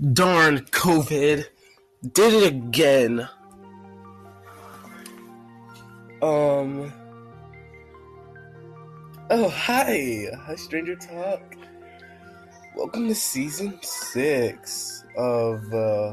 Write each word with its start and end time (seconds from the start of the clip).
Darn 0.00 0.58
COVID. 0.58 1.46
Did 2.12 2.34
it 2.34 2.46
again. 2.52 3.26
Um. 6.20 6.92
Oh, 9.30 9.48
hi. 9.48 10.26
Hi, 10.44 10.54
Stranger 10.56 10.96
Talk. 10.96 11.56
Welcome 12.76 13.08
to 13.08 13.14
season 13.14 13.78
six 13.82 15.02
of, 15.16 15.64
uh, 15.72 16.12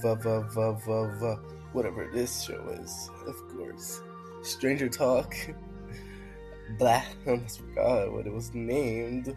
v- 0.00 0.14
v- 0.14 0.44
v- 0.54 0.76
v- 0.86 1.18
v- 1.20 1.56
whatever 1.72 2.08
this 2.12 2.42
show 2.44 2.68
is, 2.80 3.10
of 3.26 3.34
course. 3.56 4.00
Stranger 4.42 4.88
Talk. 4.88 5.34
Blah, 6.78 7.02
I 7.26 7.30
almost 7.30 7.58
forgot 7.60 8.12
what 8.12 8.26
it 8.28 8.32
was 8.32 8.54
named. 8.54 9.36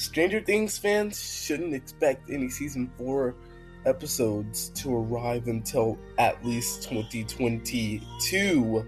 Stranger 0.00 0.40
Things 0.40 0.78
fans 0.78 1.22
shouldn't 1.22 1.74
expect 1.74 2.30
any 2.30 2.48
season 2.48 2.90
4 2.96 3.34
episodes 3.84 4.70
to 4.70 4.96
arrive 4.96 5.46
until 5.46 5.98
at 6.16 6.42
least 6.42 6.88
2022. 6.88 8.82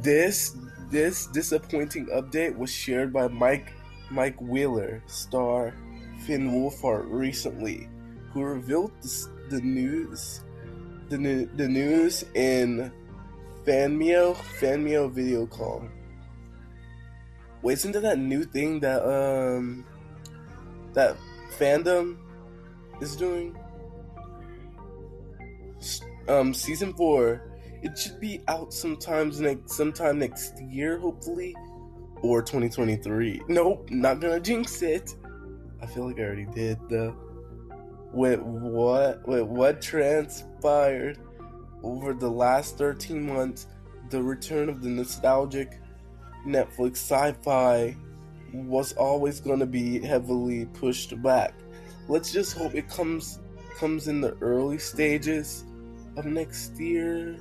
This 0.00 0.56
this 0.90 1.26
disappointing 1.26 2.06
update 2.06 2.56
was 2.56 2.72
shared 2.72 3.12
by 3.12 3.28
Mike 3.28 3.70
Mike 4.10 4.40
Wheeler, 4.40 5.02
star 5.04 5.74
Finn 6.20 6.52
Wolfhard 6.52 7.04
recently, 7.10 7.86
who 8.32 8.44
revealed 8.44 8.92
the, 9.02 9.28
the 9.50 9.60
news 9.60 10.40
the, 11.10 11.18
the 11.54 11.68
news 11.68 12.24
in 12.34 12.90
Fanmeo 13.66 14.34
Fanmeo 14.58 15.12
video 15.12 15.44
call. 15.44 15.86
Wait, 17.64 17.72
isn't 17.72 17.92
that 17.92 18.02
that 18.02 18.18
new 18.18 18.44
thing 18.44 18.78
that 18.80 19.02
um 19.02 19.86
that 20.92 21.16
fandom 21.58 22.18
is 23.00 23.16
doing? 23.16 23.56
Um, 26.28 26.52
season 26.52 26.92
four. 26.92 27.50
It 27.82 27.98
should 27.98 28.20
be 28.20 28.42
out 28.48 28.74
sometimes 28.74 29.40
next 29.40 29.72
sometime 29.72 30.18
next 30.18 30.60
year, 30.60 30.98
hopefully, 30.98 31.56
or 32.20 32.42
2023. 32.42 33.40
Nope, 33.48 33.88
not 33.90 34.20
gonna 34.20 34.40
jinx 34.40 34.82
it. 34.82 35.14
I 35.80 35.86
feel 35.86 36.06
like 36.06 36.18
I 36.18 36.22
already 36.22 36.46
did 36.46 36.78
though. 36.90 37.16
With 38.12 38.40
what? 38.40 39.26
With 39.26 39.44
what 39.44 39.80
transpired 39.80 41.18
over 41.82 42.12
the 42.12 42.30
last 42.30 42.76
13 42.76 43.26
months, 43.26 43.68
the 44.10 44.22
return 44.22 44.68
of 44.68 44.82
the 44.82 44.90
nostalgic 44.90 45.78
Netflix 46.46 46.96
sci-fi 46.96 47.96
was 48.52 48.92
always 48.94 49.40
going 49.40 49.58
to 49.58 49.66
be 49.66 49.98
heavily 50.00 50.66
pushed 50.66 51.20
back. 51.22 51.54
Let's 52.08 52.32
just 52.32 52.56
hope 52.56 52.74
it 52.74 52.88
comes 52.88 53.40
comes 53.76 54.06
in 54.06 54.20
the 54.20 54.36
early 54.40 54.78
stages 54.78 55.64
of 56.16 56.26
next 56.26 56.78
year. 56.78 57.36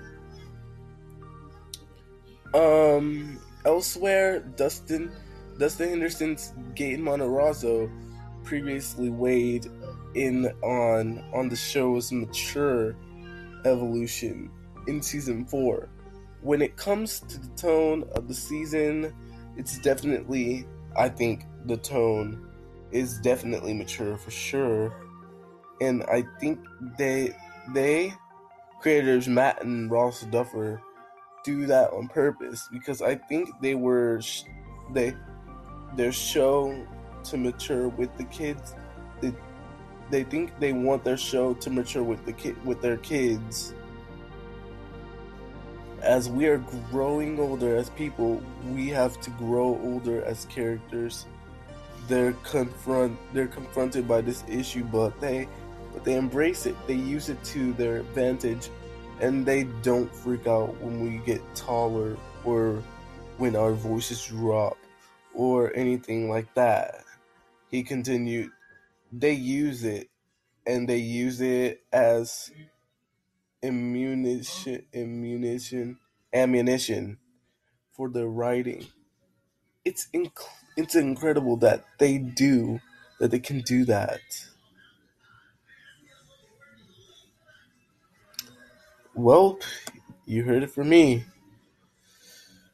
Um, 2.53 3.39
elsewhere, 3.65 4.39
Dustin 4.39 5.11
Dustin 5.59 5.89
Henderson's 5.89 6.53
Gaten 6.73 7.01
Matarazzo 7.01 7.91
previously 8.43 9.09
weighed 9.09 9.67
in 10.15 10.47
on 10.61 11.23
on 11.33 11.49
the 11.49 11.55
show's 11.55 12.11
mature 12.11 12.95
evolution 13.65 14.49
in 14.87 15.01
season 15.01 15.45
four 15.45 15.89
when 16.43 16.61
it 16.61 16.75
comes 16.75 17.21
to 17.21 17.39
the 17.39 17.47
tone 17.55 18.03
of 18.15 18.27
the 18.27 18.33
season, 18.33 19.13
it's 19.55 19.79
definitely, 19.79 20.65
I 20.95 21.07
think, 21.07 21.45
the 21.65 21.77
tone 21.77 22.49
is 22.91 23.17
definitely 23.19 23.73
mature 23.73 24.17
for 24.17 24.29
sure. 24.29 24.93
And 25.79 26.03
I 26.03 26.25
think 26.41 26.59
they, 26.97 27.33
they, 27.73 28.13
creators 28.81 29.27
Matt 29.27 29.63
and 29.63 29.89
Ross 29.89 30.23
Duffer, 30.31 30.81
do 31.45 31.65
that 31.65 31.91
on 31.91 32.09
purpose 32.09 32.67
because 32.71 33.01
I 33.01 33.15
think 33.15 33.49
they 33.61 33.75
were, 33.75 34.21
they, 34.91 35.15
their 35.95 36.11
show 36.11 36.85
to 37.23 37.37
mature 37.37 37.87
with 37.87 38.15
the 38.17 38.25
kids. 38.25 38.75
They, 39.21 39.33
they 40.09 40.23
think 40.23 40.59
they 40.59 40.73
want 40.73 41.05
their 41.05 41.17
show 41.17 41.53
to 41.53 41.69
mature 41.69 42.03
with 42.03 42.25
the 42.25 42.33
kid 42.33 42.63
with 42.65 42.81
their 42.81 42.97
kids 42.97 43.73
as 46.03 46.29
we 46.29 46.47
are 46.47 46.57
growing 46.91 47.39
older 47.39 47.77
as 47.77 47.89
people, 47.91 48.41
we 48.71 48.89
have 48.89 49.19
to 49.21 49.29
grow 49.31 49.79
older 49.83 50.23
as 50.25 50.45
characters. 50.45 51.25
They're 52.07 52.33
confront 52.43 53.17
they're 53.33 53.47
confronted 53.47 54.07
by 54.07 54.21
this 54.21 54.43
issue, 54.47 54.83
but 54.83 55.19
they 55.21 55.47
but 55.93 56.03
they 56.03 56.15
embrace 56.15 56.65
it. 56.65 56.75
They 56.87 56.95
use 56.95 57.29
it 57.29 57.41
to 57.45 57.73
their 57.73 57.97
advantage 57.97 58.69
and 59.21 59.45
they 59.45 59.63
don't 59.81 60.13
freak 60.13 60.47
out 60.47 60.75
when 60.81 61.01
we 61.01 61.23
get 61.25 61.41
taller 61.55 62.17
or 62.43 62.83
when 63.37 63.55
our 63.55 63.71
voices 63.71 64.25
drop 64.25 64.77
or 65.33 65.73
anything 65.75 66.29
like 66.29 66.53
that. 66.55 67.03
He 67.69 67.83
continued, 67.83 68.51
they 69.11 69.31
use 69.31 69.83
it 69.85 70.09
and 70.65 70.87
they 70.87 70.97
use 70.97 71.41
it 71.41 71.83
as 71.93 72.51
ammunition, 73.63 74.85
ammunition, 74.93 75.97
ammunition 76.33 77.17
for 77.91 78.09
the 78.09 78.27
writing. 78.27 78.87
It's 79.85 80.07
inc- 80.13 80.31
it's 80.77 80.95
incredible 80.95 81.57
that 81.57 81.83
they 81.99 82.17
do 82.17 82.79
that 83.19 83.31
they 83.31 83.39
can 83.39 83.61
do 83.61 83.85
that. 83.85 84.19
Well, 89.15 89.59
you 90.25 90.43
heard 90.43 90.63
it 90.63 90.71
from 90.71 90.89
me. 90.89 91.25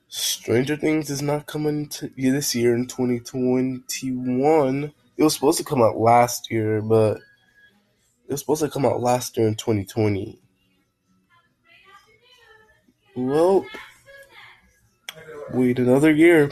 Stranger 0.07 0.75
Things 0.77 1.09
is 1.09 1.21
not 1.21 1.45
coming 1.47 1.87
to 1.89 2.09
you 2.15 2.31
this 2.31 2.55
year 2.55 2.73
in 2.75 2.87
2021. 2.87 4.93
It 5.17 5.23
was 5.23 5.33
supposed 5.35 5.57
to 5.59 5.63
come 5.65 5.81
out 5.81 5.97
last 5.97 6.49
year, 6.51 6.81
but 6.81 7.17
it 8.27 8.31
was 8.31 8.39
supposed 8.41 8.61
to 8.63 8.69
come 8.69 8.85
out 8.85 9.01
last 9.01 9.37
year 9.37 9.47
in 9.47 9.55
2020. 9.55 10.39
Well, 13.27 13.65
wait 15.51 15.77
another 15.77 16.11
year. 16.11 16.51